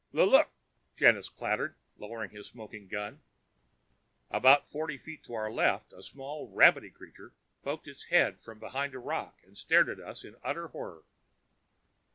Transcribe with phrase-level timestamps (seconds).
[0.17, 0.49] "L look,"
[0.97, 3.21] Janus chattered, lowering his smoking gun.
[4.31, 8.95] About forty feet to our left, a small rabbity creature poked its head from behind
[8.95, 11.03] a rock and stared at us in utter horror.